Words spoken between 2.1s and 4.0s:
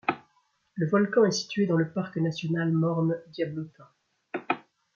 national Morne Diablotins.